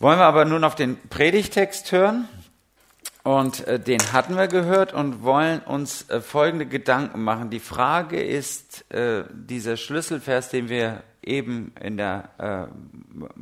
[0.00, 2.28] Wollen wir aber nun auf den Predigtext hören?
[3.24, 7.50] Und äh, den hatten wir gehört und wollen uns äh, folgende Gedanken machen.
[7.50, 12.66] Die Frage ist, äh, dieser Schlüsselvers, den wir eben in der äh,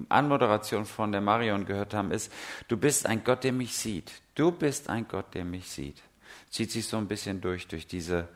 [0.08, 2.32] Anmoderation von der Marion gehört haben, ist,
[2.69, 4.11] du bist ein Gott, der mich sieht.
[4.35, 6.03] Du bist ein Gott, der mich sieht.
[6.49, 8.29] Zieht sich so ein bisschen durch, durch diese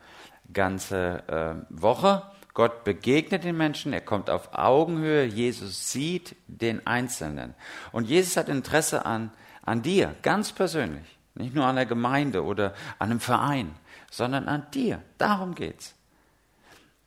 [0.53, 2.23] ganze äh, Woche.
[2.55, 7.55] Gott begegnet den Menschen, er kommt auf Augenhöhe, Jesus sieht den Einzelnen.
[7.93, 9.31] Und Jesus hat Interesse an,
[9.63, 11.19] an dir, ganz persönlich.
[11.35, 13.75] Nicht nur an der Gemeinde oder an einem Verein,
[14.11, 15.01] sondern an dir.
[15.17, 15.95] Darum geht's.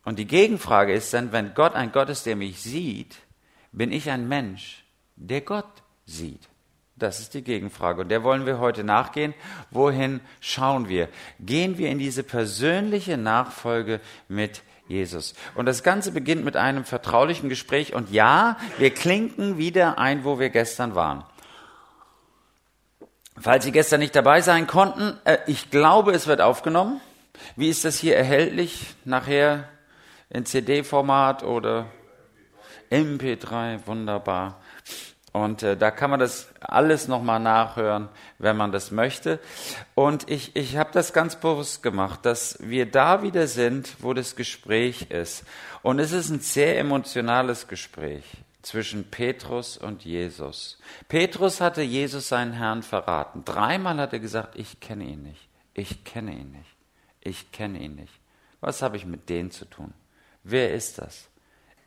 [0.04, 3.16] Und die Gegenfrage ist dann, wenn Gott ein Gott ist, der mich sieht,
[3.72, 4.84] bin ich ein Mensch,
[5.16, 6.48] der Gott sieht.
[6.96, 8.02] Das ist die Gegenfrage.
[8.02, 9.34] Und der wollen wir heute nachgehen.
[9.70, 11.08] Wohin schauen wir?
[11.40, 14.73] Gehen wir in diese persönliche Nachfolge mit Jesus.
[15.54, 17.94] Und das Ganze beginnt mit einem vertraulichen Gespräch.
[17.94, 21.24] Und ja, wir klinken wieder ein, wo wir gestern waren.
[23.36, 27.00] Falls Sie gestern nicht dabei sein konnten, äh, ich glaube, es wird aufgenommen.
[27.56, 28.94] Wie ist das hier erhältlich?
[29.04, 29.68] Nachher
[30.30, 31.86] in CD-Format oder
[32.90, 33.86] MP3?
[33.86, 34.60] Wunderbar.
[35.34, 39.40] Und äh, da kann man das alles nochmal nachhören, wenn man das möchte.
[39.96, 44.36] Und ich, ich habe das ganz bewusst gemacht, dass wir da wieder sind, wo das
[44.36, 45.44] Gespräch ist.
[45.82, 48.22] Und es ist ein sehr emotionales Gespräch
[48.62, 50.78] zwischen Petrus und Jesus.
[51.08, 53.44] Petrus hatte Jesus seinen Herrn verraten.
[53.44, 56.76] Dreimal hat er gesagt, ich kenne ihn nicht, ich kenne ihn nicht,
[57.20, 58.20] ich kenne ihn nicht.
[58.60, 59.94] Was habe ich mit denen zu tun?
[60.44, 61.28] Wer ist das?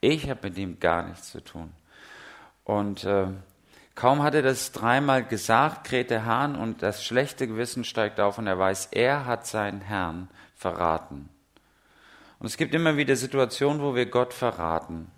[0.01, 1.71] Ich habe mit ihm gar nichts zu tun.
[2.67, 3.27] Und äh,
[3.95, 8.39] kaum hat er das dreimal gesagt, kräht der Hahn und das schlechte Gewissen steigt auf
[8.39, 11.29] und er weiß, er hat seinen Herrn verraten.
[12.39, 15.09] Und es gibt immer wieder Situationen, wo wir Gott verraten,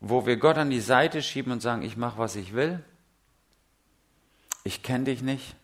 [0.00, 2.82] wo wir Gott an die Seite schieben und sagen, ich mache, was ich will,
[4.64, 5.54] ich kenne dich nicht,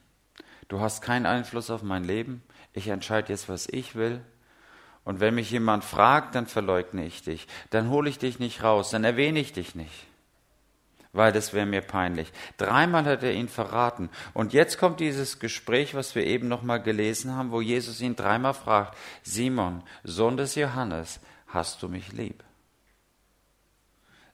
[0.69, 2.42] du hast keinen Einfluss auf mein Leben,
[2.75, 4.20] ich entscheide jetzt, was ich will.
[5.05, 8.90] Und wenn mich jemand fragt, dann verleugne ich dich, dann hole ich dich nicht raus,
[8.90, 10.11] dann erwähne ich dich nicht
[11.12, 12.33] weil das wäre mir peinlich.
[12.56, 14.08] Dreimal hat er ihn verraten.
[14.33, 18.17] Und jetzt kommt dieses Gespräch, was wir eben noch mal gelesen haben, wo Jesus ihn
[18.17, 22.42] dreimal fragt, Simon, Sohn des Johannes, hast du mich lieb?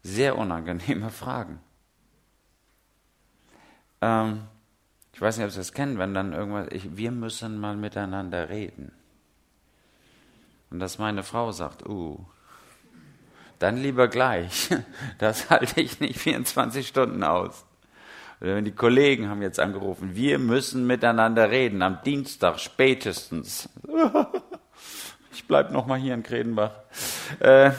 [0.02, 1.58] Sehr unangenehme Fragen.
[4.00, 4.44] Ähm,
[5.12, 8.48] ich weiß nicht, ob Sie das kennen, wenn dann irgendwas, ich, wir müssen mal miteinander
[8.48, 8.92] reden.
[10.70, 12.24] Und dass meine Frau sagt, uh,
[13.58, 14.70] dann lieber gleich.
[15.18, 17.64] Das halte ich nicht 24 Stunden aus.
[18.40, 23.68] Oder wenn die Kollegen haben jetzt angerufen, wir müssen miteinander reden, am Dienstag spätestens.
[25.30, 26.72] Ich bleib noch mal hier in Kredenbach.
[27.38, 27.70] Äh,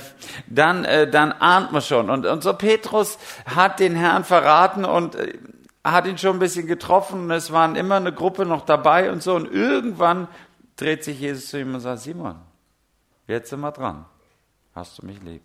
[0.48, 2.10] dann, äh, dann ahnt man schon.
[2.10, 5.38] Und, und so Petrus hat den Herrn verraten und äh,
[5.84, 7.30] hat ihn schon ein bisschen getroffen.
[7.32, 9.36] Es waren immer eine Gruppe noch dabei und so.
[9.36, 10.30] Und irgendwann
[10.78, 12.36] dreht sich Jesus zu ihm und sagt, Simon,
[13.28, 14.06] jetzt sind wir dran.
[14.74, 15.42] Hast du mich lieb?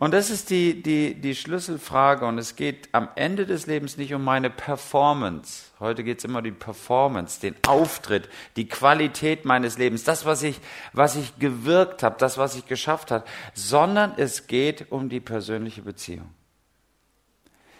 [0.00, 2.24] Und das ist die, die, die Schlüsselfrage.
[2.24, 5.66] Und es geht am Ende des Lebens nicht um meine Performance.
[5.78, 10.42] Heute geht es immer um die Performance, den Auftritt, die Qualität meines Lebens, das, was
[10.42, 10.58] ich,
[10.94, 15.82] was ich gewirkt habe, das, was ich geschafft habe, sondern es geht um die persönliche
[15.82, 16.30] Beziehung.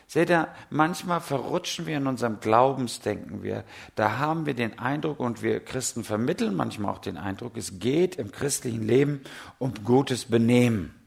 [0.06, 3.42] Seht ihr, manchmal verrutschen wir in unserem Glaubensdenken.
[3.42, 3.64] Wir,
[3.94, 8.16] da haben wir den Eindruck und wir Christen vermitteln manchmal auch den Eindruck, es geht
[8.16, 9.22] im christlichen Leben
[9.58, 10.99] um gutes Benehmen.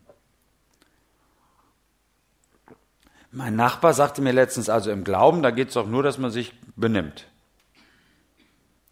[3.35, 6.29] Mein Nachbar sagte mir letztens, also im Glauben, da geht es doch nur, dass man
[6.29, 7.25] sich benimmt.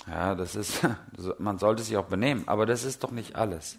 [0.07, 0.79] Ja, das ist,
[1.37, 3.77] man sollte sich auch benehmen, aber das ist doch nicht alles.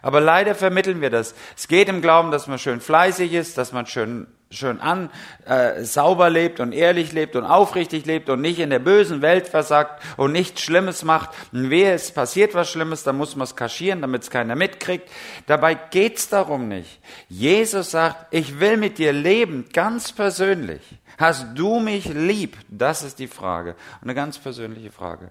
[0.00, 1.34] Aber leider vermitteln wir das.
[1.54, 5.10] Es geht im Glauben, dass man schön fleißig ist, dass man schön, schön an,
[5.44, 9.48] äh, sauber lebt und ehrlich lebt und aufrichtig lebt und nicht in der bösen Welt
[9.48, 11.30] versagt und nichts Schlimmes macht.
[11.52, 15.10] Und wehe, es passiert was Schlimmes, dann muss man es kaschieren, damit es keiner mitkriegt.
[15.46, 17.00] Dabei geht's darum nicht.
[17.28, 20.82] Jesus sagt, ich will mit dir leben, ganz persönlich.
[21.18, 22.56] Hast du mich lieb?
[22.68, 23.76] Das ist die Frage.
[24.00, 25.30] Eine ganz persönliche Frage.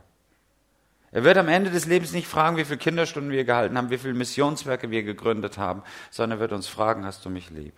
[1.12, 3.98] Er wird am Ende des Lebens nicht fragen, wie viele Kinderstunden wir gehalten haben, wie
[3.98, 7.74] viele Missionswerke wir gegründet haben, sondern er wird uns fragen, hast du mich lieb?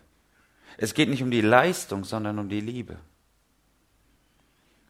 [0.78, 2.98] Es geht nicht um die Leistung, sondern um die Liebe.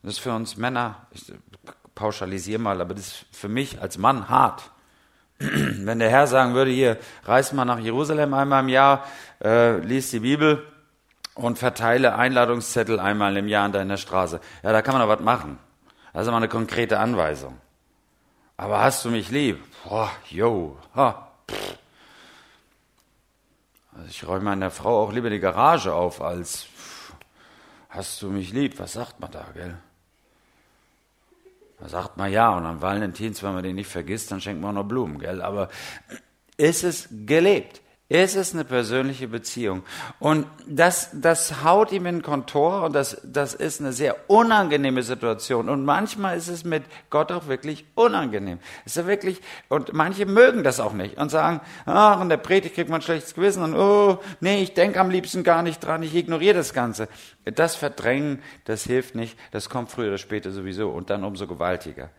[0.01, 1.31] Das ist für uns Männer, ich
[1.95, 4.71] pauschalisiere mal, aber das ist für mich als Mann hart.
[5.39, 9.06] Wenn der Herr sagen würde, hier, reist mal nach Jerusalem einmal im Jahr,
[9.44, 10.65] äh, liest die Bibel
[11.35, 14.39] und verteile Einladungszettel einmal im Jahr an deiner Straße.
[14.62, 15.57] Ja, da kann man doch was machen.
[16.12, 17.57] Das ist mal eine konkrete Anweisung.
[18.57, 19.59] Aber hast du mich lieb?
[19.83, 21.82] Boah, yo, ha, Also
[24.07, 26.67] ich räume meiner Frau auch lieber die Garage auf, als
[27.89, 28.79] hast du mich lieb?
[28.79, 29.77] Was sagt man da, gell?
[31.79, 34.75] Da sagt man ja und am Valentins, wenn man den nicht vergisst, dann schenkt man
[34.75, 35.41] noch Blumen, gell?
[35.41, 35.69] Aber
[36.57, 37.81] ist es gelebt?
[38.15, 39.81] Es ist eine persönliche Beziehung.
[40.19, 45.01] Und das, das haut ihm in den Kontor und das, das ist eine sehr unangenehme
[45.01, 45.68] Situation.
[45.68, 48.60] Und manchmal ist es mit Gott auch wirklich unangenehm.
[48.86, 52.75] Ist er wirklich, und manche mögen das auch nicht und sagen, ach, in der Predigt
[52.75, 56.04] kriegt man ein schlechtes Gewissen und oh, nee, ich denke am liebsten gar nicht dran,
[56.04, 57.07] ich ignoriere das Ganze.
[57.45, 62.12] Das Verdrängen, das hilft nicht, das kommt früher oder später sowieso und dann umso gewaltiger.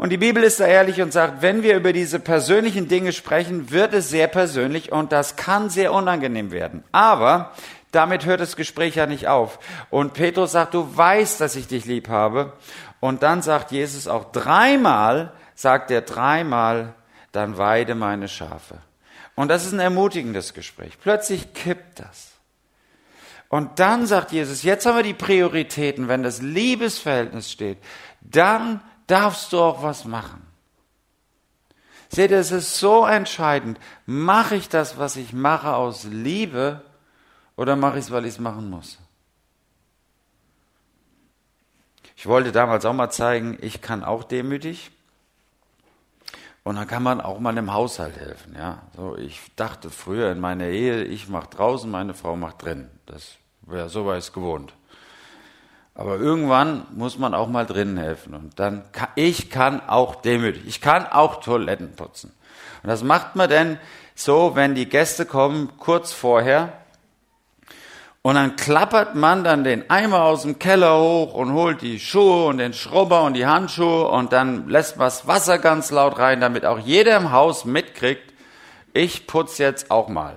[0.00, 3.70] Und die Bibel ist da ehrlich und sagt, wenn wir über diese persönlichen Dinge sprechen,
[3.70, 6.82] wird es sehr persönlich und das kann sehr unangenehm werden.
[6.90, 7.52] Aber
[7.92, 9.58] damit hört das Gespräch ja nicht auf.
[9.90, 12.54] Und Petrus sagt, du weißt, dass ich dich lieb habe.
[13.00, 16.94] Und dann sagt Jesus auch dreimal, sagt er dreimal,
[17.32, 18.78] dann weide meine Schafe.
[19.34, 20.96] Und das ist ein ermutigendes Gespräch.
[21.02, 22.30] Plötzlich kippt das.
[23.50, 27.76] Und dann sagt Jesus, jetzt haben wir die Prioritäten, wenn das Liebesverhältnis steht,
[28.22, 28.80] dann
[29.10, 30.46] darfst du auch was machen.
[32.08, 33.78] Seht ihr, es ist so entscheidend.
[34.04, 36.82] Mache ich das, was ich mache, aus Liebe
[37.56, 38.98] oder mache ich es, weil ich es machen muss?
[42.16, 44.90] Ich wollte damals auch mal zeigen, ich kann auch demütig.
[46.64, 48.54] Und dann kann man auch mal im Haushalt helfen.
[48.54, 52.90] Ja, so ich dachte früher in meiner Ehe, ich mache draußen, meine Frau macht drin.
[53.06, 54.74] Das wäre so war gewohnt.
[56.00, 58.32] Aber irgendwann muss man auch mal drinnen helfen.
[58.32, 60.62] Und dann, kann, ich kann auch demütig.
[60.66, 62.32] Ich kann auch Toiletten putzen.
[62.82, 63.78] Und das macht man denn
[64.14, 66.72] so, wenn die Gäste kommen, kurz vorher.
[68.22, 72.46] Und dann klappert man dann den Eimer aus dem Keller hoch und holt die Schuhe
[72.46, 76.40] und den Schrubber und die Handschuhe und dann lässt man das Wasser ganz laut rein,
[76.40, 78.32] damit auch jeder im Haus mitkriegt,
[78.94, 80.36] ich putze jetzt auch mal.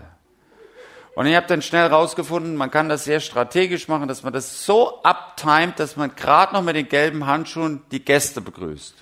[1.16, 4.66] Und ich habe dann schnell rausgefunden, man kann das sehr strategisch machen, dass man das
[4.66, 8.96] so abtimet, dass man gerade noch mit den gelben Handschuhen die Gäste begrüßt.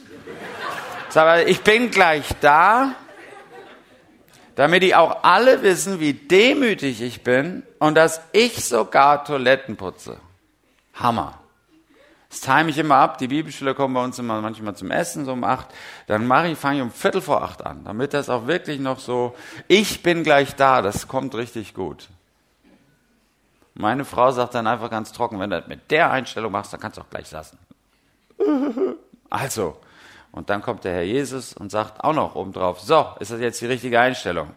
[1.10, 2.96] Sag ich bin gleich da,
[4.56, 10.20] damit die auch alle wissen, wie demütig ich bin und dass ich sogar Toiletten putze.
[10.94, 11.41] Hammer.
[12.32, 13.18] Das time ich immer ab.
[13.18, 15.68] Die Bibelschüler kommen bei uns immer manchmal zum Essen, so um acht.
[16.08, 19.00] Dann mache ich, fange ich um Viertel vor acht an, damit das auch wirklich noch
[19.00, 19.36] so,
[19.68, 22.08] ich bin gleich da, das kommt richtig gut.
[23.74, 26.80] Meine Frau sagt dann einfach ganz trocken, wenn du das mit der Einstellung machst, dann
[26.80, 27.58] kannst du auch gleich lassen.
[29.34, 29.78] Also,
[30.34, 33.62] und dann kommt der Herr Jesus und sagt auch noch obendrauf, so, ist das jetzt
[33.62, 34.50] die richtige Einstellung?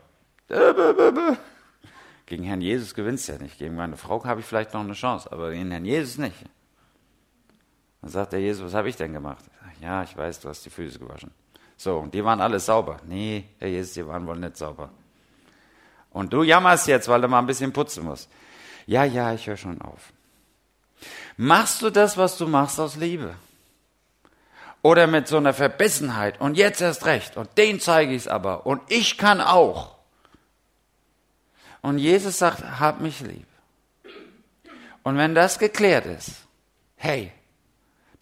[2.26, 3.56] Gegen Herrn Jesus gewinnst du ja nicht.
[3.56, 6.35] Gegen meine Frau habe ich vielleicht noch eine Chance, aber gegen Herrn Jesus nicht.
[8.04, 9.42] Dann sagt der Jesus, was habe ich denn gemacht?
[9.80, 11.30] ja, ich weiß, du hast die Füße gewaschen.
[11.78, 12.98] So, und die waren alle sauber.
[13.06, 14.90] Nee, Herr Jesus, die waren wohl nicht sauber.
[16.10, 18.28] Und du jammerst jetzt, weil du mal ein bisschen putzen musst.
[18.84, 20.12] Ja, ja, ich höre schon auf.
[21.38, 23.36] Machst du das, was du machst, aus Liebe?
[24.82, 28.66] Oder mit so einer Verbissenheit und jetzt erst recht und den zeige ich es aber
[28.66, 29.94] und ich kann auch.
[31.80, 33.46] Und Jesus sagt, hab mich lieb.
[35.02, 36.32] Und wenn das geklärt ist,
[36.96, 37.32] hey,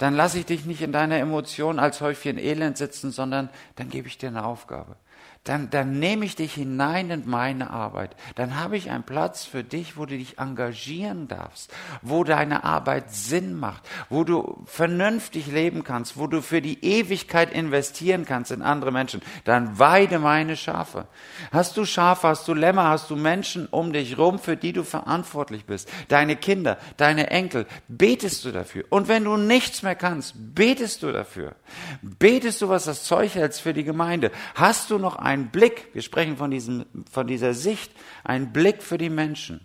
[0.03, 4.09] dann lasse ich dich nicht in deiner Emotion als Häufchen Elend sitzen, sondern dann gebe
[4.09, 4.97] ich dir eine Aufgabe
[5.45, 8.15] dann, dann nehme ich dich hinein in meine Arbeit.
[8.37, 13.13] Dann habe ich einen Platz für dich, wo du dich engagieren darfst, wo deine Arbeit
[13.13, 18.63] Sinn macht, wo du vernünftig leben kannst, wo du für die Ewigkeit investieren kannst in
[18.63, 19.21] andere Menschen.
[19.43, 21.09] Dann weide meine Schafe.
[21.51, 24.85] Hast du Schafe, hast du Lämmer, hast du Menschen um dich rum, für die du
[24.85, 28.85] verantwortlich bist, deine Kinder, deine Enkel, betest du dafür.
[28.91, 31.57] Und wenn du nichts mehr kannst, betest du dafür.
[32.01, 34.31] Betest du, was das Zeug hältst für die Gemeinde.
[34.55, 38.83] Hast du noch ein einen Blick, wir sprechen von, diesem, von dieser Sicht, einen Blick
[38.83, 39.61] für die Menschen.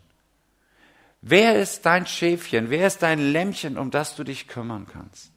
[1.22, 5.32] Wer ist dein Schäfchen, wer ist dein Lämmchen, um das du dich kümmern kannst?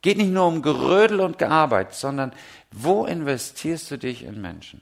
[0.00, 2.32] Geht nicht nur um Gerödel und Gearbeit, sondern
[2.70, 4.80] wo investierst du dich in Menschen?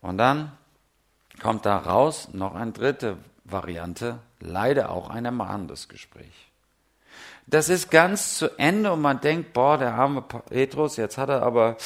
[0.00, 0.52] Und dann
[1.42, 6.50] kommt da raus noch eine dritte Variante, leider auch ein ermahnendes Gespräch.
[7.46, 11.42] Das ist ganz zu Ende und man denkt, boah, der arme Petrus, jetzt hat er
[11.42, 11.76] aber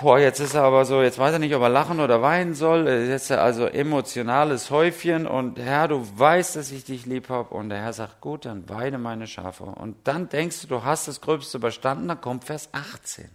[0.00, 2.52] Boah, jetzt ist er aber so, jetzt weiß er nicht, ob er lachen oder weinen
[2.54, 2.86] soll.
[2.86, 7.54] Jetzt ist er also emotionales Häufchen und Herr, du weißt, dass ich dich lieb habe.
[7.54, 9.64] Und der Herr sagt, gut, dann weine meine Schafe.
[9.64, 13.30] Und dann denkst du, du hast das Gröbste überstanden, dann kommt Vers 18.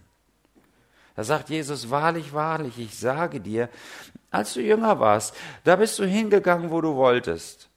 [1.16, 3.68] Da sagt Jesus, wahrlich, wahrlich, ich sage dir,
[4.30, 7.68] als du jünger warst, da bist du hingegangen, wo du wolltest.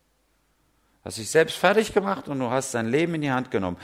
[1.04, 3.78] Hast dich selbst fertig gemacht und du hast dein Leben in die Hand genommen.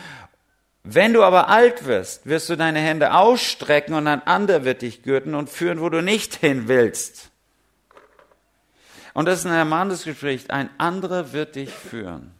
[0.84, 5.04] Wenn du aber alt wirst, wirst du deine Hände ausstrecken und ein anderer wird dich
[5.04, 7.30] gürten und führen, wo du nicht hin willst.
[9.14, 10.50] Und das ist ein ermahnendes Gespräch.
[10.50, 12.34] Ein anderer wird dich führen.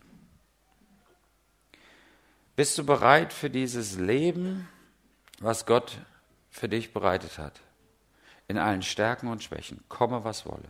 [2.56, 4.68] Bist du bereit für dieses Leben,
[5.40, 5.98] was Gott
[6.50, 7.60] für dich bereitet hat?
[8.48, 10.70] In allen Stärken und Schwächen, komme was wolle.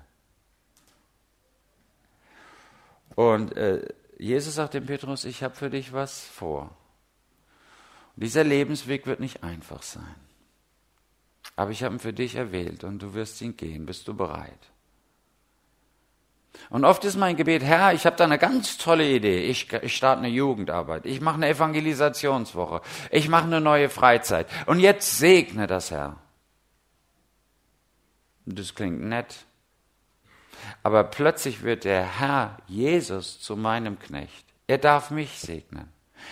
[3.15, 3.87] Und äh,
[4.17, 6.75] Jesus sagt dem Petrus, ich habe für dich was vor.
[8.15, 10.15] Und dieser Lebensweg wird nicht einfach sein.
[11.55, 13.85] Aber ich habe ihn für dich erwählt und du wirst ihn gehen.
[13.85, 14.71] Bist du bereit?
[16.69, 19.43] Und oft ist mein Gebet, Herr, ich habe da eine ganz tolle Idee.
[19.45, 21.05] Ich, ich starte eine Jugendarbeit.
[21.05, 22.81] Ich mache eine Evangelisationswoche.
[23.09, 24.47] Ich mache eine neue Freizeit.
[24.65, 26.17] Und jetzt segne das, Herr.
[28.45, 29.45] Das klingt nett.
[30.83, 34.45] Aber plötzlich wird der Herr Jesus zu meinem Knecht.
[34.67, 35.91] Er darf mich segnen.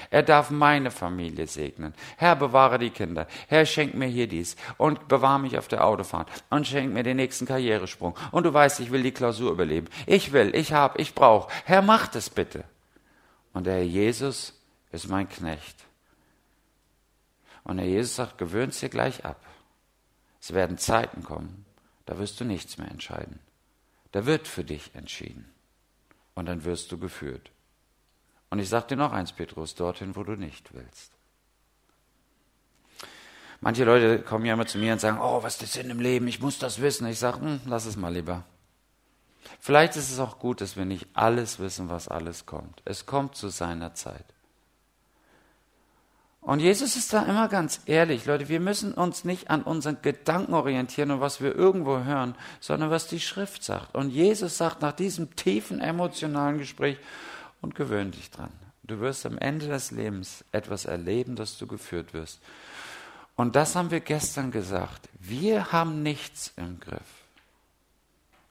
[0.10, 1.94] Er darf meine Familie segnen.
[2.18, 3.28] Herr, bewahre die Kinder.
[3.48, 7.18] Herr, schenk mir hier dies und bewahre mich auf der Autofahrt und schenk mir den
[7.18, 8.16] nächsten Karrieresprung.
[8.32, 9.88] Und du weißt, ich will die Klausur überleben.
[10.06, 11.52] Ich will, ich hab, ich brauche.
[11.66, 12.64] Herr, mach das bitte.
[13.54, 14.54] Und der Herr Jesus
[14.92, 15.76] ist mein Knecht.
[17.64, 19.46] Und der Jesus sagt, gewöhn's dir gleich ab.
[20.42, 21.66] Es werden Zeiten kommen,
[22.06, 23.40] da wirst du nichts mehr entscheiden.
[24.12, 25.46] Da wird für dich entschieden.
[26.34, 27.52] Und dann wirst du geführt.
[28.50, 31.12] Und ich sage dir noch eins, Petrus, dorthin, wo du nicht willst.
[33.62, 36.00] Manche Leute kommen ja immer zu mir und sagen, oh, was ist der Sinn im
[36.00, 36.28] Leben?
[36.28, 37.06] Ich muss das wissen.
[37.08, 38.44] Ich sage, hm, lass es mal lieber.
[39.60, 42.82] Vielleicht ist es auch gut, dass wir nicht alles wissen, was alles kommt.
[42.86, 44.26] Es kommt zu seiner Zeit.
[46.42, 50.54] Und Jesus ist da immer ganz ehrlich, Leute, wir müssen uns nicht an unseren Gedanken
[50.54, 53.96] orientieren und was wir irgendwo hören, sondern was die Schrift sagt.
[53.96, 56.98] Und Jesus sagt nach diesem tiefen emotionalen Gespräch,
[57.62, 58.52] und gewöhn dich dran.
[58.84, 62.40] Du wirst am Ende des Lebens etwas erleben, dass du geführt wirst.
[63.36, 65.08] Und das haben wir gestern gesagt.
[65.20, 67.00] Wir haben nichts im Griff.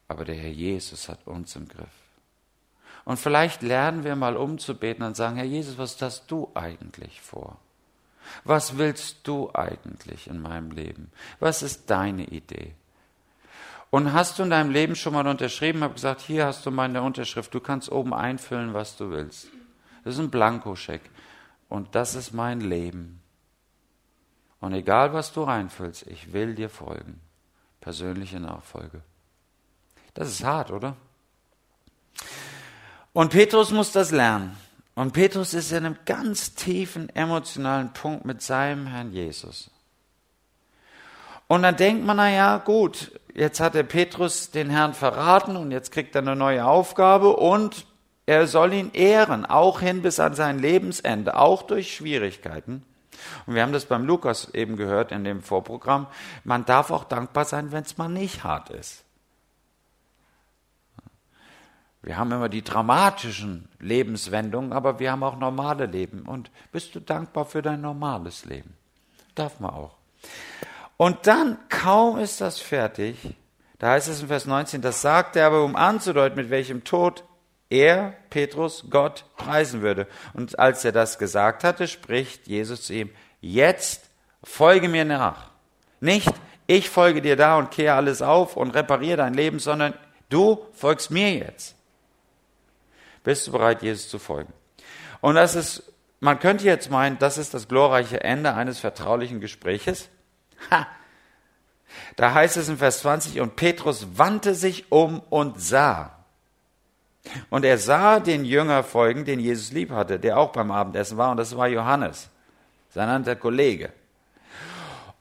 [0.07, 1.87] Aber der Herr Jesus hat uns im Griff.
[3.05, 7.59] Und vielleicht lernen wir mal umzubeten und sagen, Herr Jesus, was hast du eigentlich vor?
[8.45, 11.11] Was willst du eigentlich in meinem Leben?
[11.41, 12.75] Was ist deine Idee?
[13.90, 17.02] Und hast du in deinem Leben schon mal unterschrieben, habe gesagt, hier hast du meine
[17.02, 19.49] Unterschrift, du kannst oben einfüllen, was du willst.
[20.04, 21.02] Das ist ein Blankoscheck.
[21.68, 23.23] Und das ist mein Leben.
[24.61, 27.21] Und egal, was du reinfüllst, ich will dir folgen.
[27.80, 29.02] Persönliche Nachfolge.
[30.14, 30.97] Das ist hart, oder?
[33.12, 34.57] Und Petrus muss das lernen.
[34.95, 39.71] Und Petrus ist in einem ganz tiefen emotionalen Punkt mit seinem Herrn Jesus.
[41.47, 45.71] Und dann denkt man, na ja, gut, jetzt hat der Petrus den Herrn verraten und
[45.71, 47.87] jetzt kriegt er eine neue Aufgabe und
[48.26, 52.85] er soll ihn ehren, auch hin bis an sein Lebensende, auch durch Schwierigkeiten.
[53.47, 56.07] Und wir haben das beim Lukas eben gehört in dem Vorprogramm.
[56.45, 59.04] Man darf auch dankbar sein, wenn es mal nicht hart ist.
[62.02, 66.23] Wir haben immer die dramatischen Lebenswendungen, aber wir haben auch normale Leben.
[66.23, 68.75] Und bist du dankbar für dein normales Leben?
[69.35, 69.97] Darf man auch.
[70.99, 73.17] Und dann, kaum ist das fertig,
[73.78, 77.23] da heißt es in Vers 19, das sagt er aber, um anzudeuten, mit welchem Tod
[77.71, 80.09] er, Petrus, Gott preisen würde.
[80.35, 84.11] Und als er das gesagt hatte, spricht Jesus zu ihm, jetzt
[84.43, 85.50] folge mir nach.
[86.00, 86.33] Nicht,
[86.67, 89.95] ich folge dir da und kehre alles auf und repariere dein Leben, sondern
[90.28, 91.76] du folgst mir jetzt.
[93.23, 94.52] Bist du bereit, Jesus zu folgen?
[95.21, 100.09] Und das ist, man könnte jetzt meinen, das ist das glorreiche Ende eines vertraulichen Gespräches.
[100.71, 100.87] Ha!
[102.17, 106.15] Da heißt es in Vers 20, und Petrus wandte sich um und sah.
[107.50, 111.31] Und er sah den Jünger folgen, den Jesus lieb hatte, der auch beim Abendessen war,
[111.31, 112.29] und das war Johannes,
[112.91, 113.93] sein anderer Kollege.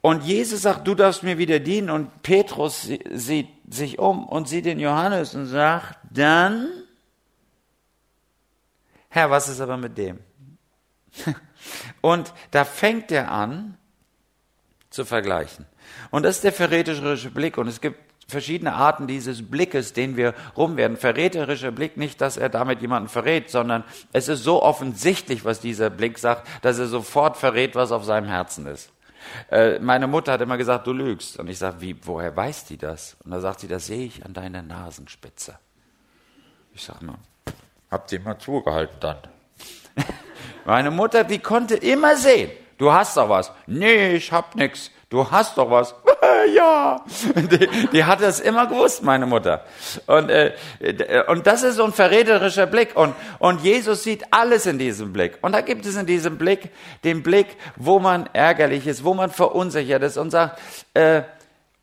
[0.02, 4.66] Und Jesus sagt, du darfst mir wieder dienen, und Petrus sieht sich um und sieht
[4.66, 6.70] den Johannes und sagt, dann,
[9.10, 10.20] Herr, was ist aber mit dem?
[12.02, 13.78] Und da fängt er an,
[14.98, 15.66] zu vergleichen.
[16.10, 17.58] Und das ist der verräterische Blick.
[17.58, 20.98] Und es gibt verschiedene Arten dieses Blickes, den wir rumwerden.
[20.98, 25.92] Verräterischer Blick nicht, dass er damit jemanden verrät, sondern es ist so offensichtlich, was dieser
[25.92, 28.92] Blick sagt, dass er sofort verrät, was auf seinem Herzen ist.
[29.52, 31.38] Äh, meine Mutter hat immer gesagt, du lügst.
[31.38, 33.18] Und ich sage, wie, woher weiß die das?
[33.24, 35.60] Und da sagt sie, das sehe ich an deiner Nasenspitze.
[36.74, 37.20] Ich sage mal,
[37.92, 39.18] habt ihr mal zugehalten dann?
[40.66, 43.52] meine Mutter, die konnte immer sehen, Du hast doch was.
[43.66, 44.92] Nee, ich hab nix.
[45.10, 45.96] Du hast doch was.
[46.56, 47.04] ja.
[47.36, 49.64] Die, die hat das immer gewusst, meine Mutter.
[50.06, 50.54] Und, äh,
[51.28, 52.96] und das ist so ein verräterischer Blick.
[52.96, 55.40] Und, und Jesus sieht alles in diesem Blick.
[55.42, 56.70] Und da gibt es in diesem Blick
[57.04, 60.60] den Blick, wo man ärgerlich ist, wo man verunsichert ist und sagt,
[60.94, 61.24] äh,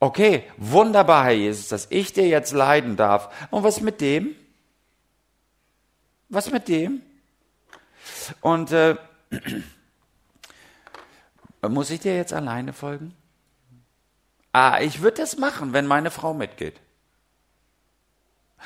[0.04, 3.48] Okay, wunderbar, Herr Jesus, dass ich dir jetzt leiden darf.
[3.50, 4.36] Und was mit dem?
[6.28, 7.00] Was mit dem?
[8.42, 8.96] Und äh,
[11.68, 13.14] muss ich dir jetzt alleine folgen?
[14.52, 16.80] Ah, ich würde das machen, wenn meine Frau mitgeht.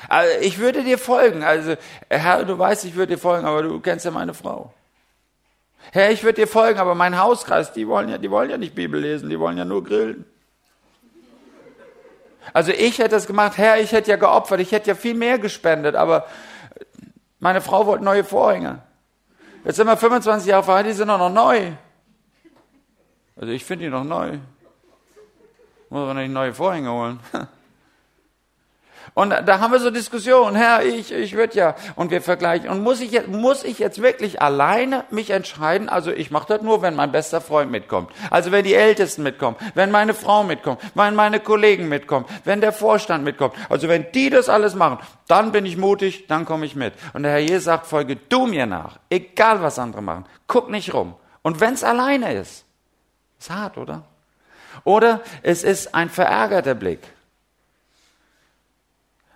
[0.07, 1.43] Also ich würde dir folgen.
[1.43, 1.75] Also,
[2.09, 4.73] Herr, du weißt, ich würde dir folgen, aber du kennst ja meine Frau.
[5.91, 8.75] Herr, ich würde dir folgen, aber mein Hauskreis, die wollen ja, die wollen ja nicht
[8.75, 10.25] Bibel lesen, die wollen ja nur grillen.
[12.53, 15.39] Also ich hätte das gemacht, Herr, ich hätte ja geopfert, ich hätte ja viel mehr
[15.39, 16.27] gespendet, aber
[17.39, 18.81] meine Frau wollte neue Vorhänge.
[19.65, 21.73] Jetzt sind wir 25 Jahre verheiratet, die sind auch noch neu.
[23.39, 24.37] Also ich finde die noch neu.
[25.89, 27.19] Muss man nicht neue Vorhänge holen.
[29.15, 32.69] Und da haben wir so Diskussionen, Herr, ich, ich würde ja, und wir vergleichen.
[32.69, 35.89] Und muss ich, jetzt, muss ich jetzt wirklich alleine mich entscheiden?
[35.89, 38.11] Also ich mache das nur, wenn mein bester Freund mitkommt.
[38.29, 42.71] Also wenn die Ältesten mitkommen, wenn meine Frau mitkommt, wenn meine Kollegen mitkommen, wenn der
[42.71, 43.55] Vorstand mitkommt.
[43.67, 46.93] Also wenn die das alles machen, dann bin ich mutig, dann komme ich mit.
[47.13, 50.25] Und der Herr Jesus sagt, folge du mir nach, egal was andere machen.
[50.47, 51.15] Guck nicht rum.
[51.41, 52.65] Und wenn es alleine ist,
[53.39, 54.03] ist hart, oder?
[54.83, 56.99] Oder es ist ein verärgerter Blick.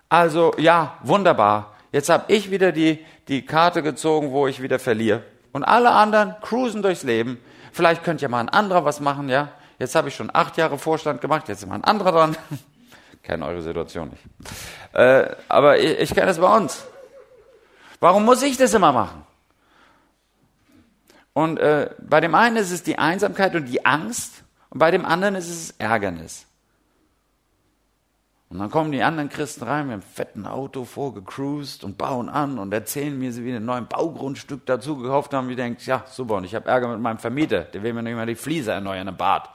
[0.08, 1.74] Also ja, wunderbar.
[1.90, 5.22] Jetzt habe ich wieder die, die Karte gezogen, wo ich wieder verliere.
[5.52, 7.38] Und alle anderen cruisen durchs Leben.
[7.72, 9.48] Vielleicht könnte ja mal ein anderer was machen, ja.
[9.78, 12.36] Jetzt habe ich schon acht Jahre Vorstand gemacht, jetzt ist mal ein anderer dran.
[13.22, 14.22] Kenne eure Situation nicht.
[14.92, 16.84] Äh, aber ich, ich kenne es bei uns.
[17.98, 19.24] Warum muss ich das immer machen?
[21.34, 25.04] Und äh, bei dem einen ist es die Einsamkeit und die Angst, und bei dem
[25.04, 26.46] anderen ist es Ärgernis.
[28.48, 32.58] Und dann kommen die anderen Christen rein mit einem fetten Auto vorgecruised und bauen an
[32.58, 35.48] und erzählen mir, sie wie ein neues Baugrundstück dazu gekauft haben.
[35.48, 38.14] Wie denkt, ja, super, und ich habe Ärger mit meinem Vermieter, der will mir nicht
[38.14, 39.48] mal die Fliese erneuern im Bad.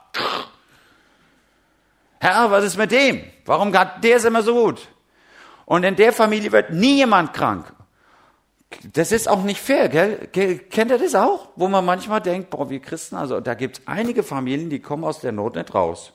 [2.19, 3.23] Herr, was ist mit dem?
[3.45, 4.85] Warum hat der es immer so gut?
[5.65, 7.73] Und in der Familie wird nie jemand krank.
[8.93, 10.27] Das ist auch nicht fair, gell?
[10.27, 11.49] Kennt ihr das auch?
[11.55, 15.03] Wo man manchmal denkt, boah, wir Christen, also da gibt es einige Familien, die kommen
[15.03, 16.13] aus der Not nicht raus.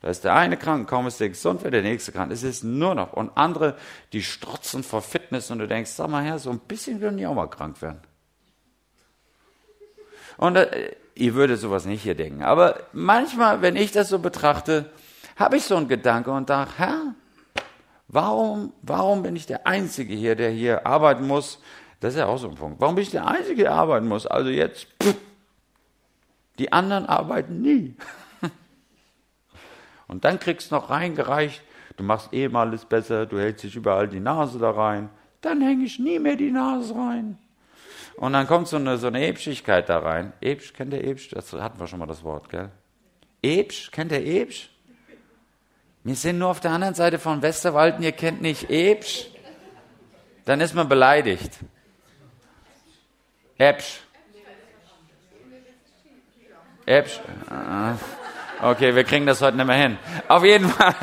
[0.00, 2.30] Da ist der eine krank, kaum ist der gesund, wird der nächste krank.
[2.30, 3.12] Es ist nur noch.
[3.12, 3.76] Und andere,
[4.12, 7.26] die strotzen vor Fitness und du denkst, sag mal her, so ein bisschen würden die
[7.26, 8.00] auch mal krank werden.
[10.36, 12.42] Und äh, ihr würdet sowas nicht hier denken.
[12.42, 14.90] Aber manchmal, wenn ich das so betrachte,
[15.36, 17.14] habe ich so einen Gedanke und dachte, Herr,
[18.08, 21.60] warum, warum bin ich der Einzige hier, der hier arbeiten muss?
[22.00, 22.80] Das ist ja auch so ein Punkt.
[22.80, 24.26] Warum bin ich der Einzige, der arbeiten muss?
[24.26, 25.16] Also jetzt, pff,
[26.58, 27.96] die anderen arbeiten nie.
[30.08, 31.62] Und dann kriegst du noch reingereicht,
[31.96, 35.10] du machst eh mal alles besser, du hältst dich überall die Nase da rein.
[35.40, 37.38] Dann hänge ich nie mehr die Nase rein.
[38.16, 40.32] Und dann kommt so eine, so eine Ebschigkeit da rein.
[40.40, 41.28] Ebsch, kennt ihr Ebsch?
[41.30, 42.70] Das hatten wir schon mal das Wort, gell?
[43.42, 44.70] Ebsch, kennt ihr Ebsch?
[46.04, 49.26] Wir sind nur auf der anderen Seite von Westerwalden, ihr kennt nicht Ebsch.
[50.44, 51.58] Dann ist man beleidigt.
[53.58, 54.00] Ebsch.
[56.86, 57.20] Ebsch.
[57.50, 57.96] Ah.
[58.60, 59.98] Okay, wir kriegen das heute nicht mehr hin.
[60.26, 60.94] Auf jeden Fall,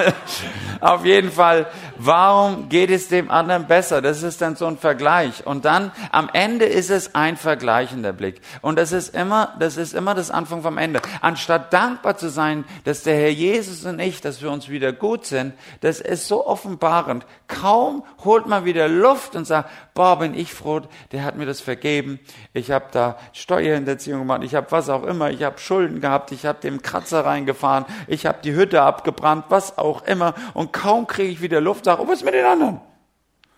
[0.81, 4.01] auf jeden Fall, warum geht es dem anderen besser?
[4.01, 5.45] Das ist dann so ein Vergleich.
[5.45, 8.41] Und dann, am Ende ist es ein vergleichender Blick.
[8.61, 11.01] Und das ist immer, das ist immer das Anfang vom Ende.
[11.21, 15.25] Anstatt dankbar zu sein, dass der Herr Jesus und ich, dass wir uns wieder gut
[15.25, 17.25] sind, das ist so offenbarend.
[17.47, 20.81] Kaum holt man wieder Luft und sagt, boah, bin ich froh,
[21.11, 22.19] der hat mir das vergeben.
[22.53, 26.45] Ich habe da Steuerhinterziehung gemacht, ich habe was auch immer, ich habe Schulden gehabt, ich
[26.45, 30.33] habe dem Kratzer reingefahren, ich habe die Hütte abgebrannt, was auch immer.
[30.53, 32.81] Und kaum kriege ich wieder Luft, sage, oh, was ist mit den anderen?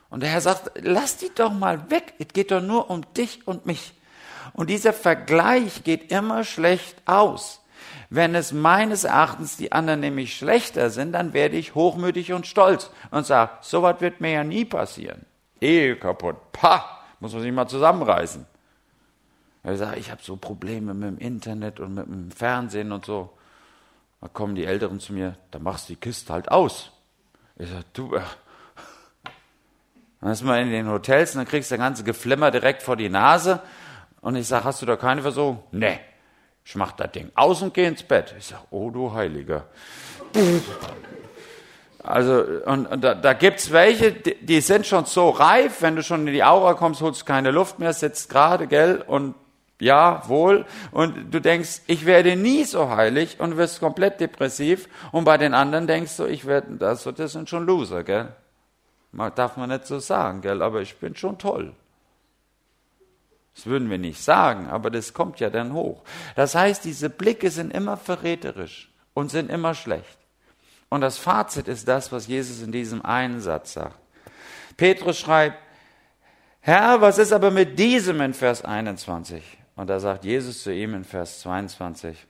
[0.10, 3.48] Und der Herr sagt, lass die doch mal weg, es geht doch nur um dich
[3.48, 3.94] und mich.
[4.54, 7.62] Und dieser Vergleich geht immer schlecht aus.
[8.10, 12.90] Wenn es meines Erachtens die anderen nämlich schlechter sind, dann werde ich hochmütig und stolz
[13.12, 15.26] und sage, sowas wird mir ja nie passieren.
[15.60, 16.38] Ehe kaputt.
[16.54, 16.86] Pah,
[17.20, 18.46] muss man sich mal zusammenreißen.
[19.64, 23.34] Er sagt, ich habe so Probleme mit dem Internet und mit dem Fernsehen und so.
[24.22, 26.92] Da kommen die Älteren zu mir, da machst du die Kiste halt aus.
[27.60, 28.22] Ich sage, du, äh.
[30.22, 32.96] dann ist man in den Hotels und dann kriegst du das ganze Geflimmer direkt vor
[32.96, 33.62] die Nase.
[34.22, 35.64] Und ich sage, hast du da keine Versorgung?
[35.72, 36.00] Nee.
[36.64, 38.36] Ich mach das Ding aus und gehe ins Bett.
[38.38, 39.66] Ich sage, oh du Heiliger.
[42.04, 46.04] Also, und, und da, da gibt's welche, die, die, sind schon so reif, wenn du
[46.04, 49.36] schon in die Aura kommst, holst du keine Luft mehr, sitzt gerade, gell, und
[49.80, 55.24] ja, wohl, und du denkst, ich werde nie so heilig und wirst komplett depressiv, und
[55.24, 58.34] bei den anderen denkst du, ich werde, das, das sind schon Loser, gell.
[59.36, 61.74] Darf man nicht so sagen, gell, aber ich bin schon toll.
[63.56, 66.04] Das würden wir nicht sagen, aber das kommt ja dann hoch.
[66.36, 70.18] Das heißt, diese Blicke sind immer verräterisch und sind immer schlecht.
[70.90, 73.98] Und das Fazit ist das, was Jesus in diesem einen Satz sagt.
[74.78, 75.58] Petrus schreibt,
[76.62, 79.57] Herr, was ist aber mit diesem in Vers 21?
[79.78, 82.26] Und da sagt Jesus zu ihm in Vers 22,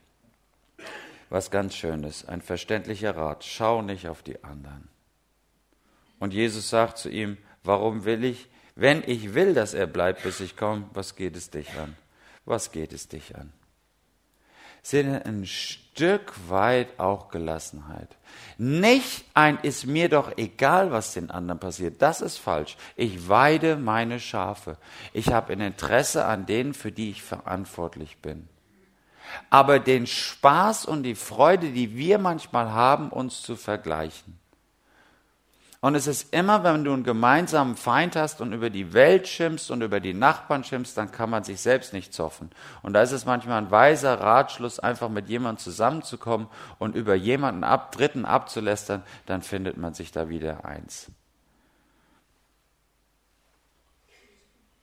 [1.30, 4.88] was ganz Schönes, ein verständlicher Rat, schau nicht auf die anderen.
[6.18, 10.40] Und Jesus sagt zu ihm, warum will ich, wenn ich will, dass er bleibt, bis
[10.40, 11.96] ich komme, was geht es dich an?
[12.44, 13.52] Was geht es dich an?
[14.82, 18.16] Sind ein Stück weit auch Gelassenheit.
[18.56, 22.00] Nicht ein ist mir doch egal, was den anderen passiert.
[22.02, 22.76] Das ist falsch.
[22.96, 24.76] Ich weide meine Schafe.
[25.12, 28.48] Ich habe ein Interesse an denen, für die ich verantwortlich bin
[29.50, 34.38] aber den Spaß und die Freude, die wir manchmal haben, uns zu vergleichen.
[35.80, 39.70] Und es ist immer, wenn du einen gemeinsamen Feind hast und über die Welt schimpfst
[39.70, 42.50] und über die Nachbarn schimpfst, dann kann man sich selbst nicht zoffen.
[42.82, 46.48] Und da ist es manchmal ein weiser Ratschluss, einfach mit jemandem zusammenzukommen
[46.80, 51.12] und über jemanden ab, Dritten abzulästern, dann findet man sich da wieder eins.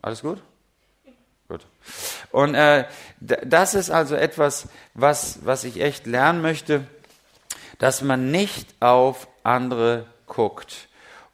[0.02, 0.42] Alles gut?
[1.50, 1.66] Gut.
[2.32, 2.86] Und äh,
[3.20, 6.88] das ist also etwas, was, was ich echt lernen möchte,
[7.80, 10.88] dass man nicht auf andere guckt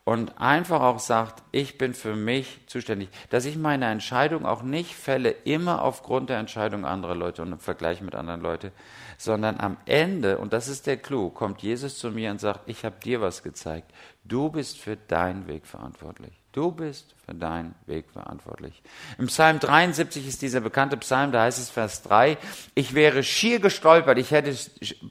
[0.04, 4.96] und einfach auch sagt, ich bin für mich zuständig, dass ich meine Entscheidung auch nicht
[4.96, 8.72] fälle immer aufgrund der Entscheidung anderer Leute und im Vergleich mit anderen Leuten,
[9.18, 12.84] sondern am Ende, und das ist der Clou, kommt Jesus zu mir und sagt, ich
[12.84, 13.92] habe dir was gezeigt,
[14.24, 16.41] du bist für deinen Weg verantwortlich.
[16.52, 18.84] Du bist für deinen Weg verantwortlich.
[19.18, 22.38] Im Psalm 73 ist dieser bekannte Psalm, da heißt es Vers 3,
[22.76, 24.54] ich wäre schier gestolpert, ich hätte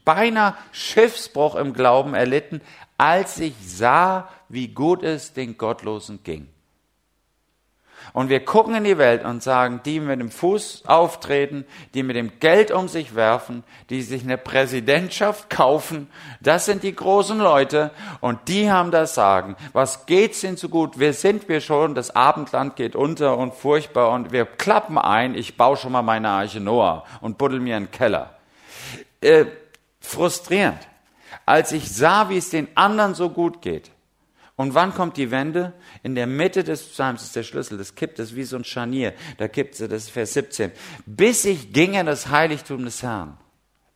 [0.05, 2.61] beinahe Schiffsbruch im Glauben erlitten,
[2.97, 6.47] als ich sah, wie gut es den Gottlosen ging.
[8.13, 12.15] Und wir gucken in die Welt und sagen, die mit dem Fuß auftreten, die mit
[12.15, 16.09] dem Geld um sich werfen, die sich eine Präsidentschaft kaufen,
[16.41, 19.55] das sind die großen Leute und die haben das Sagen.
[19.73, 20.99] Was geht's ihnen so gut?
[20.99, 21.95] Wer sind wir schon?
[21.95, 25.35] Das Abendland geht unter und furchtbar und wir klappen ein.
[25.35, 28.35] Ich baue schon mal meine Arche Noah und buddel mir einen Keller.
[29.21, 29.45] Äh,
[30.01, 30.79] frustrierend.
[31.45, 33.91] Als ich sah, wie es den anderen so gut geht,
[34.61, 35.73] und wann kommt die Wende?
[36.03, 37.79] In der Mitte des Psalms ist der Schlüssel.
[37.79, 39.15] Das kippt es wie so ein Scharnier.
[39.39, 40.71] Da kippt es, das ist Vers 17.
[41.07, 43.39] Bis ich ging in das Heiligtum des Herrn.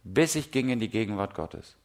[0.03, 1.75] Bis ich ging in die Gegenwart Gottes.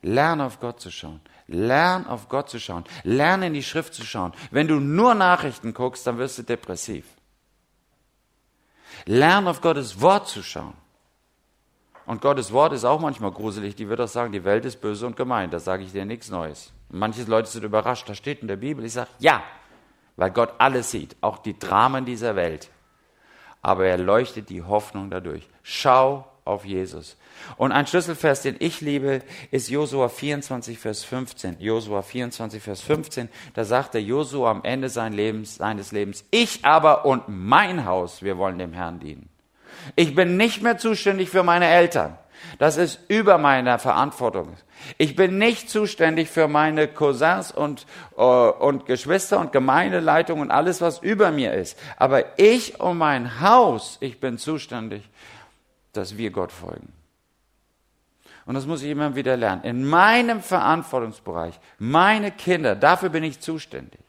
[0.00, 1.20] Lern auf Gott zu schauen.
[1.46, 2.84] Lern auf Gott zu schauen.
[3.04, 4.32] Lern in die Schrift zu schauen.
[4.50, 7.04] Wenn du nur Nachrichten guckst, dann wirst du depressiv.
[9.04, 10.72] Lern auf Gottes Wort zu schauen.
[12.08, 13.76] Und Gottes Wort ist auch manchmal gruselig.
[13.76, 15.50] Die wird auch sagen, die Welt ist böse und gemein.
[15.50, 16.72] Da sage ich dir nichts Neues.
[16.88, 18.82] Manche Leute sind überrascht, das steht in der Bibel.
[18.82, 19.42] Ich sage, ja,
[20.16, 22.70] weil Gott alles sieht, auch die Dramen dieser Welt.
[23.60, 25.46] Aber er leuchtet die Hoffnung dadurch.
[25.62, 27.18] Schau auf Jesus.
[27.58, 31.60] Und ein Schlüsselvers, den ich liebe, ist Josua 24, Vers 15.
[31.60, 33.28] Josua 24, Vers 15.
[33.52, 38.22] Da sagt der Josua am Ende seines Lebens, seines Lebens, ich aber und mein Haus,
[38.22, 39.28] wir wollen dem Herrn dienen.
[39.96, 42.18] Ich bin nicht mehr zuständig für meine Eltern.
[42.58, 44.56] Das ist über meiner Verantwortung.
[44.96, 47.86] Ich bin nicht zuständig für meine Cousins und,
[48.16, 51.78] äh, und Geschwister und Gemeindeleitung und alles, was über mir ist.
[51.96, 55.02] Aber ich und mein Haus, ich bin zuständig,
[55.92, 56.92] dass wir Gott folgen.
[58.46, 59.62] Und das muss ich immer wieder lernen.
[59.64, 64.00] In meinem Verantwortungsbereich, meine Kinder, dafür bin ich zuständig.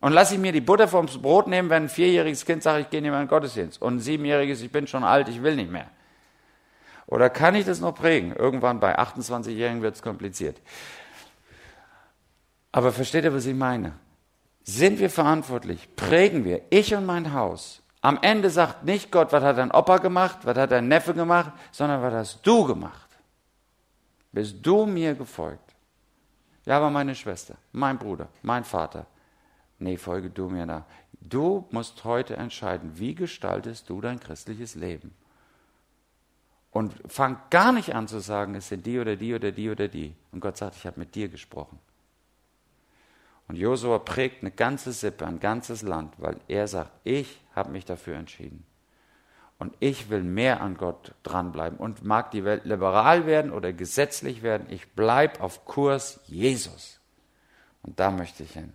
[0.00, 2.90] Und lasse ich mir die Butter vom Brot nehmen, wenn ein vierjähriges Kind sagt, ich
[2.90, 3.82] gehe nicht mehr in den Gottesdienst.
[3.82, 5.90] Und ein siebenjähriges, ich bin schon alt, ich will nicht mehr.
[7.06, 8.34] Oder kann ich das noch prägen?
[8.34, 10.56] Irgendwann bei 28-Jährigen wird es kompliziert.
[12.72, 13.92] Aber versteht ihr, was ich meine?
[14.62, 15.88] Sind wir verantwortlich?
[15.96, 17.82] Prägen wir, ich und mein Haus.
[18.00, 21.52] Am Ende sagt nicht Gott, was hat dein Opa gemacht, was hat dein Neffe gemacht,
[21.72, 23.08] sondern was hast du gemacht?
[24.32, 25.74] Bist du mir gefolgt?
[26.64, 29.06] Ja, aber meine Schwester, mein Bruder, mein Vater.
[29.80, 30.84] Nee, folge du mir nach.
[31.20, 35.14] Du musst heute entscheiden, wie gestaltest du dein christliches Leben?
[36.70, 39.88] Und fang gar nicht an zu sagen, es sind die oder die oder die oder
[39.88, 40.14] die.
[40.32, 41.78] Und Gott sagt, ich habe mit dir gesprochen.
[43.48, 47.84] Und Josua prägt eine ganze Sippe, ein ganzes Land, weil er sagt, ich habe mich
[47.84, 48.64] dafür entschieden.
[49.58, 51.78] Und ich will mehr an Gott dranbleiben.
[51.78, 57.00] Und mag die Welt liberal werden oder gesetzlich werden, ich bleibe auf Kurs Jesus.
[57.82, 58.72] Und da möchte ich hin.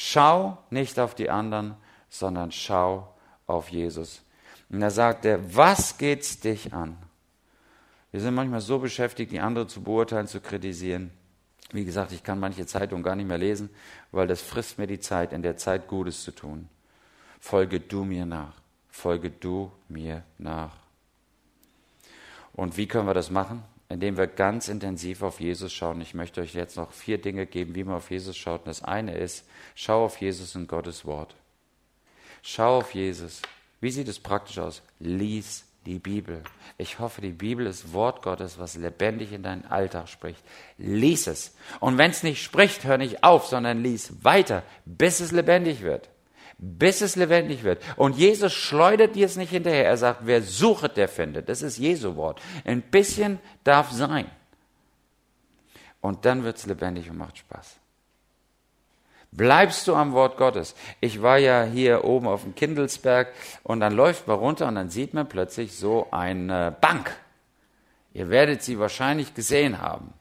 [0.00, 1.74] Schau nicht auf die anderen,
[2.08, 3.12] sondern schau
[3.48, 4.22] auf Jesus.
[4.70, 6.96] Und da sagt er, was geht's dich an?
[8.12, 11.10] Wir sind manchmal so beschäftigt, die andere zu beurteilen, zu kritisieren.
[11.72, 13.70] Wie gesagt, ich kann manche Zeitungen gar nicht mehr lesen,
[14.12, 16.68] weil das frisst mir die Zeit, in der Zeit Gutes zu tun.
[17.40, 18.54] Folge du mir nach.
[18.88, 20.76] Folge du mir nach.
[22.52, 23.64] Und wie können wir das machen?
[23.88, 26.00] Indem wir ganz intensiv auf Jesus schauen.
[26.00, 28.60] Ich möchte euch jetzt noch vier Dinge geben, wie man auf Jesus schaut.
[28.60, 31.34] Und das eine ist, schau auf Jesus in Gottes Wort.
[32.42, 33.40] Schau auf Jesus.
[33.80, 34.82] Wie sieht es praktisch aus?
[34.98, 36.42] Lies die Bibel.
[36.76, 40.42] Ich hoffe, die Bibel ist Wort Gottes, was lebendig in deinen Alltag spricht.
[40.76, 41.54] Lies es.
[41.80, 46.10] Und wenn es nicht spricht, hör nicht auf, sondern lies weiter, bis es lebendig wird
[46.58, 47.82] bis es lebendig wird.
[47.96, 49.86] Und Jesus schleudert dir es nicht hinterher.
[49.86, 51.48] Er sagt, wer sucht, der findet.
[51.48, 52.42] Das ist Jesu Wort.
[52.64, 54.26] Ein bisschen darf sein.
[56.00, 57.76] Und dann wird es lebendig und macht Spaß.
[59.30, 60.74] Bleibst du am Wort Gottes?
[61.00, 64.90] Ich war ja hier oben auf dem Kindelsberg und dann läuft man runter und dann
[64.90, 67.14] sieht man plötzlich so eine Bank.
[68.14, 70.14] Ihr werdet sie wahrscheinlich gesehen haben.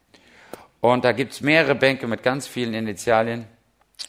[0.81, 3.47] Und da gibt es mehrere Bänke mit ganz vielen Initialien.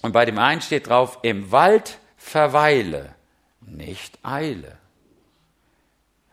[0.03, 3.15] Und bei dem einen steht drauf, im Wald verweile,
[3.61, 4.77] nicht eile.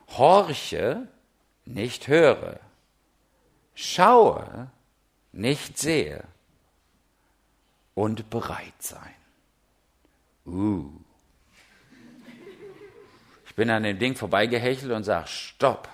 [0.10, 1.08] Horche,
[1.64, 2.60] nicht höre.
[3.74, 4.70] Schaue,
[5.32, 6.24] nicht sehe.
[7.94, 9.16] Und bereit sein.
[10.46, 10.90] Uh.
[13.46, 15.88] Ich bin an dem Ding vorbeigehechelt und sage, stopp.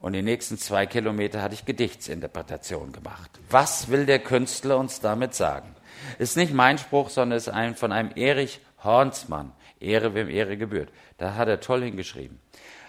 [0.00, 3.38] Und die nächsten zwei Kilometer hatte ich Gedichtsinterpretation gemacht.
[3.50, 5.76] Was will der Künstler uns damit sagen?
[6.18, 10.90] Ist nicht mein Spruch, sondern ist ein, von einem Erich Hornsmann, Ehre wem Ehre gebührt.
[11.18, 12.40] Da hat er toll hingeschrieben.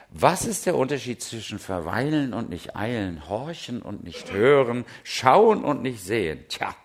[0.09, 5.81] Was ist der Unterschied zwischen verweilen und nicht eilen, horchen und nicht hören, schauen und
[5.81, 6.45] nicht sehen?
[6.49, 6.75] Tja.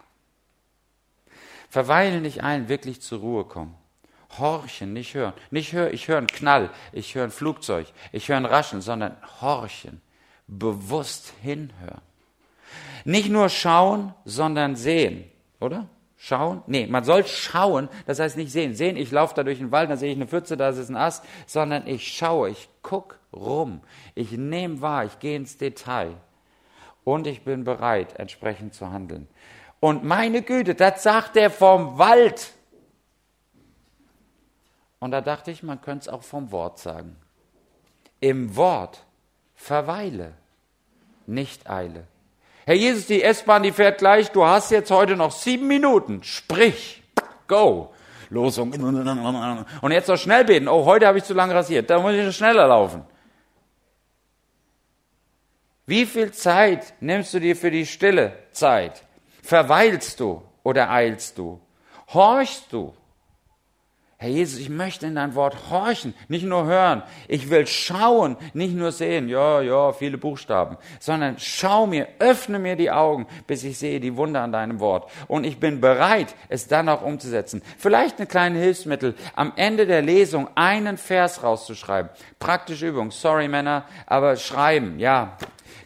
[1.68, 3.74] Verweilen, nicht eilen, wirklich zur Ruhe kommen.
[4.38, 5.32] Horchen, nicht hören.
[5.50, 9.16] Nicht hören, ich höre einen Knall, ich höre ein Flugzeug, ich höre ein Raschen, sondern
[9.40, 10.00] horchen.
[10.46, 12.02] Bewusst hinhören.
[13.04, 15.24] Nicht nur schauen, sondern sehen,
[15.58, 15.88] oder?
[16.16, 16.62] Schauen?
[16.66, 18.74] Nee, man soll schauen, das heißt nicht sehen.
[18.74, 20.96] Sehen, ich laufe da durch den Wald, da sehe ich eine Pfütze, da ist ein
[20.96, 23.82] Ast, sondern ich schaue, ich gucke rum,
[24.14, 26.14] ich nehme wahr, ich gehe ins Detail
[27.04, 29.28] und ich bin bereit, entsprechend zu handeln.
[29.78, 32.52] Und meine Güte, das sagt er vom Wald.
[34.98, 37.16] Und da dachte ich, man könnte es auch vom Wort sagen.
[38.20, 39.04] Im Wort
[39.54, 40.32] verweile,
[41.26, 42.06] nicht eile.
[42.66, 47.00] Herr Jesus, die S-Bahn, die fährt gleich, du hast jetzt heute noch sieben Minuten, sprich,
[47.46, 47.94] go.
[48.28, 48.72] Losung.
[48.72, 50.66] Und jetzt noch schnell beten.
[50.66, 53.04] Oh, heute habe ich zu lange rasiert, da muss ich noch schneller laufen.
[55.86, 59.04] Wie viel Zeit nimmst du dir für die stille Zeit?
[59.44, 61.60] Verweilst du oder eilst du?
[62.12, 62.92] Horchst du?
[64.18, 67.02] Herr Jesus, ich möchte in dein Wort horchen, nicht nur hören.
[67.28, 72.76] Ich will schauen, nicht nur sehen, ja, ja, viele Buchstaben, sondern schau mir, öffne mir
[72.76, 75.10] die Augen, bis ich sehe die Wunder an deinem Wort.
[75.28, 77.60] Und ich bin bereit, es dann auch umzusetzen.
[77.76, 82.10] Vielleicht eine kleine Hilfsmittel, am Ende der Lesung einen Vers rauszuschreiben.
[82.38, 85.36] Praktische Übung, sorry Männer, aber schreiben, ja,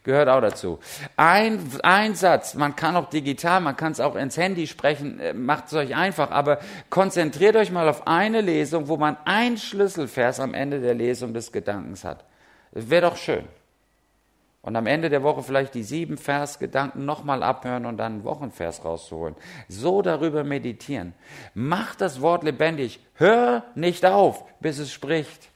[0.02, 0.78] gehört auch dazu.
[1.16, 5.34] Ein, ein Satz, man kann auch digital, man kann es auch ins Handy sprechen, äh,
[5.34, 6.58] macht es euch einfach, aber
[6.88, 11.52] konzentriert euch mal auf eine Lesung, wo man ein Schlüsselvers am Ende der Lesung des
[11.52, 12.24] Gedankens hat.
[12.72, 13.44] Wäre doch schön.
[14.62, 18.84] Und am Ende der Woche vielleicht die sieben Versgedanken nochmal abhören und dann einen Wochenvers
[18.84, 19.34] rauszuholen.
[19.68, 21.14] So darüber meditieren.
[21.54, 23.00] Mach das Wort lebendig.
[23.14, 25.49] Hör nicht auf, bis es spricht.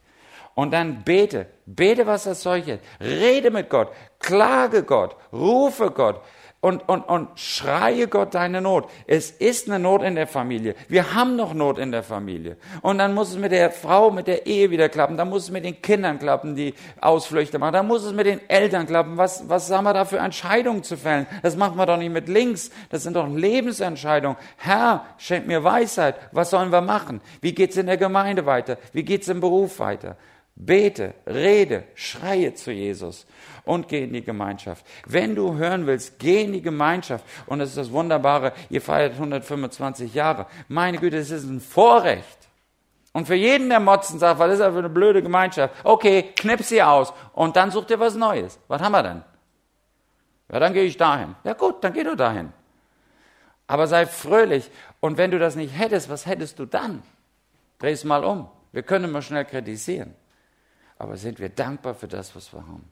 [0.55, 1.47] Und dann bete.
[1.65, 2.79] Bete, was das Zeug ist.
[3.01, 3.89] Rede mit Gott.
[4.19, 5.15] Klage Gott.
[5.31, 6.21] Rufe Gott.
[6.61, 8.89] Und, und, und schreie Gott deine Not.
[9.05, 10.73] Es ist eine Not in der Familie.
[10.87, 12.57] Wir haben noch Not in der Familie.
[12.81, 15.15] Und dann muss es mit der Frau, mit der Ehe wieder klappen.
[15.15, 17.73] Dann muss es mit den Kindern klappen, die Ausflüchte machen.
[17.73, 19.15] Dann muss es mit den Eltern klappen.
[19.17, 21.27] Was, was haben wir da für Entscheidungen zu fällen?
[21.43, 22.71] Das machen wir doch nicht mit links.
[22.89, 24.37] Das sind doch Lebensentscheidungen.
[24.57, 26.15] Herr, schenk mir Weisheit.
[26.31, 27.21] Was sollen wir machen?
[27.41, 28.79] Wie geht's in der Gemeinde weiter?
[28.91, 30.17] Wie geht's im Beruf weiter?
[30.57, 33.25] Bete, rede, schreie zu Jesus
[33.65, 34.85] und geh in die Gemeinschaft.
[35.05, 37.25] Wenn du hören willst, geh in die Gemeinschaft.
[37.45, 40.47] Und das ist das Wunderbare, ihr feiert 125 Jahre.
[40.69, 42.47] Meine Güte, es ist ein Vorrecht.
[43.11, 45.75] Und für jeden, der motzen sagt, was ist das für eine blöde Gemeinschaft?
[45.83, 48.57] Okay, knipp sie aus und dann such dir was Neues.
[48.69, 49.23] Was haben wir denn?
[50.51, 51.35] Ja, dann gehe ich dahin.
[51.43, 52.53] Ja gut, dann geh du dahin.
[53.67, 54.71] Aber sei fröhlich.
[55.01, 57.03] Und wenn du das nicht hättest, was hättest du dann?
[57.79, 58.47] Dreh es mal um.
[58.71, 60.15] Wir können immer schnell kritisieren
[60.97, 62.89] aber sind wir dankbar für das, was wir haben.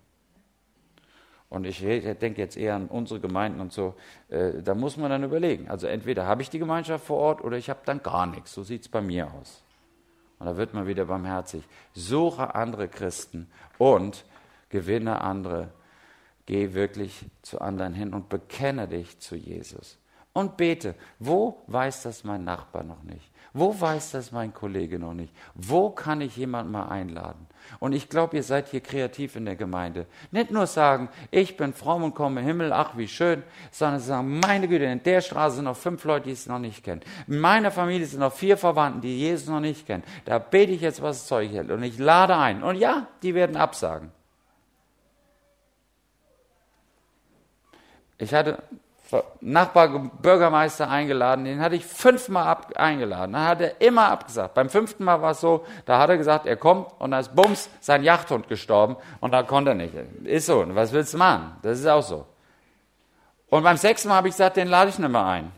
[1.54, 3.94] Und ich denke jetzt eher an unsere Gemeinden und so.
[4.30, 5.70] Äh, da muss man dann überlegen.
[5.70, 8.54] Also entweder habe ich die Gemeinschaft vor Ort oder ich habe dann gar nichts.
[8.54, 9.62] So sieht es bei mir aus.
[10.40, 11.64] Und da wird man wieder barmherzig.
[11.94, 14.26] Suche andere Christen und
[14.70, 15.70] gewinne andere.
[16.48, 20.00] Geh wirklich zu anderen hin und bekenne dich zu Jesus.
[20.34, 20.96] Und bete.
[21.20, 23.30] Wo weiß das mein Nachbar noch nicht?
[23.56, 25.32] Wo weiß das mein Kollege noch nicht?
[25.54, 27.46] Wo kann ich jemanden mal einladen?
[27.80, 30.08] Und ich glaube, ihr seid hier kreativ in der Gemeinde.
[30.32, 34.40] Nicht nur sagen, ich bin fromm und komme im Himmel, ach wie schön, sondern sagen,
[34.40, 37.02] meine Güte, in der Straße sind noch fünf Leute, die es noch nicht kennen.
[37.28, 40.04] In meiner Familie sind noch vier Verwandten, die Jesus noch nicht kennen.
[40.26, 41.70] Da bete ich jetzt, was Zeug hält.
[41.70, 42.64] Und ich lade ein.
[42.64, 44.12] Und ja, die werden absagen.
[48.18, 48.64] Ich hatte
[49.42, 53.34] Nachbarbürgermeister eingeladen, den hatte ich fünfmal ab, eingeladen.
[53.34, 54.54] Dann hat er immer abgesagt.
[54.56, 57.36] Beim fünften Mal war es so, da hat er gesagt, er kommt und da ist
[57.36, 59.94] bums sein Jachthund gestorben und da konnte er nicht.
[60.24, 61.58] Ist so, was willst du machen?
[61.62, 62.26] Das ist auch so.
[63.50, 65.52] Und beim sechsten Mal habe ich gesagt, den lade ich nicht mehr ein.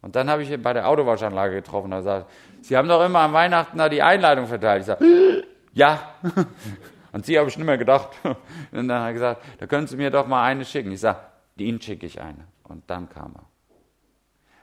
[0.00, 2.30] Und dann habe ich ihn bei der Autowaschanlage getroffen und gesagt,
[2.62, 4.80] Sie haben doch immer am Weihnachten da die Einladung verteilt.
[4.80, 5.98] Ich sage, ja.
[7.12, 8.10] Und Sie habe ich nicht mehr gedacht.
[8.22, 10.92] Und dann hat er gesagt, da können Sie mir doch mal eine schicken.
[10.92, 11.18] Ich sage,
[11.60, 12.46] Ihnen schicke ich eine.
[12.64, 13.44] Und dann kam er.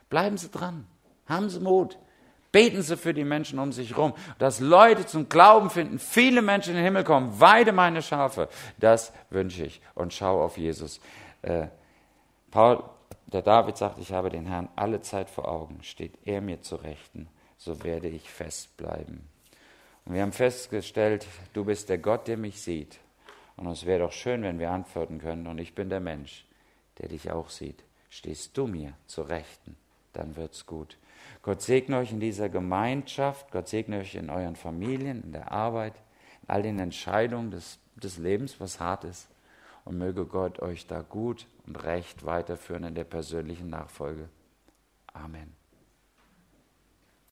[0.08, 0.86] Bleiben Sie dran.
[1.26, 1.98] Haben Sie Mut.
[2.52, 6.70] Beten Sie für die Menschen um sich herum, dass Leute zum Glauben finden, viele Menschen
[6.70, 7.38] in den Himmel kommen.
[7.38, 8.48] Weide meine Schafe.
[8.78, 9.80] Das wünsche ich.
[9.94, 11.00] Und schau auf Jesus.
[11.42, 11.66] Äh,
[12.50, 12.82] Paul,
[13.26, 15.82] der David sagt, ich habe den Herrn alle Zeit vor Augen.
[15.82, 17.28] Steht er mir zu Rechten,
[17.58, 19.28] so werde ich festbleiben.
[20.06, 23.00] Und wir haben festgestellt, du bist der Gott, der mich sieht.
[23.56, 26.45] Und es wäre doch schön, wenn wir antworten können, und ich bin der Mensch
[26.98, 27.84] der dich auch sieht.
[28.10, 29.76] Stehst du mir zur Rechten,
[30.12, 30.96] dann wird's gut.
[31.42, 35.94] Gott segne euch in dieser Gemeinschaft, Gott segne euch in euren Familien, in der Arbeit,
[36.42, 39.28] in all den Entscheidungen des, des Lebens, was hart ist.
[39.84, 44.28] Und möge Gott euch da gut und recht weiterführen in der persönlichen Nachfolge.
[45.12, 45.55] Amen.